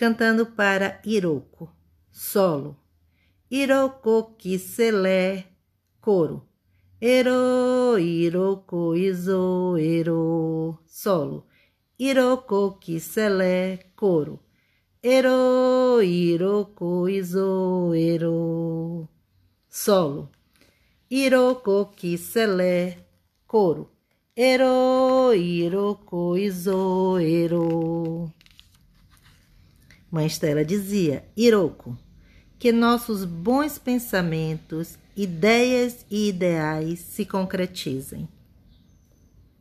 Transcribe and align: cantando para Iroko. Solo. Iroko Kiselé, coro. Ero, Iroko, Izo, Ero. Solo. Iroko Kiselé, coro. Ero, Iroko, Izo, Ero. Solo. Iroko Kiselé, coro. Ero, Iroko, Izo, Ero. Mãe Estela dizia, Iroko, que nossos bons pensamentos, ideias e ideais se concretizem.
cantando 0.00 0.46
para 0.56 0.98
Iroko. 1.04 1.70
Solo. 2.10 2.74
Iroko 3.50 4.34
Kiselé, 4.38 5.44
coro. 6.00 6.48
Ero, 6.98 7.98
Iroko, 7.98 8.96
Izo, 8.96 9.76
Ero. 9.76 10.80
Solo. 10.86 11.44
Iroko 11.98 12.78
Kiselé, 12.80 13.92
coro. 13.94 14.40
Ero, 15.02 16.00
Iroko, 16.00 17.06
Izo, 17.06 17.92
Ero. 17.94 19.06
Solo. 19.68 20.30
Iroko 21.10 21.92
Kiselé, 21.94 23.04
coro. 23.46 23.90
Ero, 24.34 25.34
Iroko, 25.34 26.38
Izo, 26.38 27.18
Ero. 27.18 28.39
Mãe 30.10 30.26
Estela 30.26 30.64
dizia, 30.64 31.24
Iroko, 31.36 31.96
que 32.58 32.72
nossos 32.72 33.24
bons 33.24 33.78
pensamentos, 33.78 34.98
ideias 35.16 36.04
e 36.10 36.28
ideais 36.28 36.98
se 36.98 37.24
concretizem. 37.24 38.28